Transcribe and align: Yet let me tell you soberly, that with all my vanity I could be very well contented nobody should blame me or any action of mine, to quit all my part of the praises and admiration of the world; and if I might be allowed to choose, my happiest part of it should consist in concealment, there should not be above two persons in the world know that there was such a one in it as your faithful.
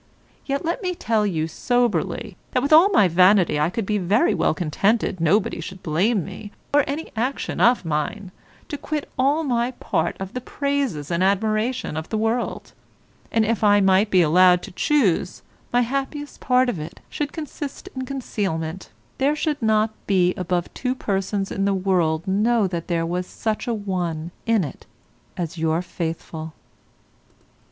Yet 0.47 0.65
let 0.65 0.81
me 0.81 0.95
tell 0.95 1.27
you 1.27 1.47
soberly, 1.47 2.35
that 2.53 2.63
with 2.63 2.73
all 2.73 2.89
my 2.89 3.07
vanity 3.07 3.59
I 3.59 3.69
could 3.69 3.85
be 3.85 3.99
very 3.99 4.33
well 4.33 4.55
contented 4.55 5.21
nobody 5.21 5.59
should 5.61 5.83
blame 5.83 6.25
me 6.25 6.51
or 6.73 6.83
any 6.87 7.11
action 7.15 7.59
of 7.61 7.85
mine, 7.85 8.31
to 8.67 8.79
quit 8.79 9.07
all 9.15 9.43
my 9.43 9.69
part 9.79 10.17
of 10.19 10.33
the 10.33 10.41
praises 10.41 11.11
and 11.11 11.23
admiration 11.23 11.95
of 11.95 12.09
the 12.09 12.17
world; 12.17 12.73
and 13.31 13.45
if 13.45 13.63
I 13.63 13.79
might 13.79 14.09
be 14.09 14.23
allowed 14.23 14.63
to 14.63 14.71
choose, 14.71 15.43
my 15.71 15.81
happiest 15.81 16.39
part 16.39 16.67
of 16.67 16.79
it 16.79 16.99
should 17.07 17.31
consist 17.31 17.87
in 17.95 18.03
concealment, 18.05 18.89
there 19.19 19.35
should 19.35 19.61
not 19.61 19.91
be 20.07 20.33
above 20.33 20.73
two 20.73 20.95
persons 20.95 21.51
in 21.51 21.65
the 21.65 21.75
world 21.75 22.27
know 22.27 22.65
that 22.65 22.87
there 22.87 23.05
was 23.05 23.27
such 23.27 23.67
a 23.67 23.73
one 23.75 24.31
in 24.47 24.63
it 24.63 24.87
as 25.37 25.59
your 25.59 25.83
faithful. 25.83 26.53